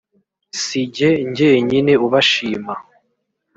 [0.63, 2.73] si jye jyenyine ubashima